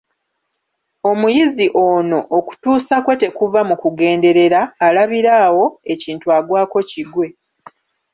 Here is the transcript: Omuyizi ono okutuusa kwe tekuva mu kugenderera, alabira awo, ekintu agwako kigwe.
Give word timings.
Omuyizi 1.09 1.65
ono 1.89 2.19
okutuusa 2.37 2.95
kwe 3.05 3.15
tekuva 3.21 3.61
mu 3.69 3.75
kugenderera, 3.81 4.61
alabira 4.87 5.31
awo, 5.45 5.65
ekintu 5.93 6.27
agwako 6.37 6.79
kigwe. 6.89 7.27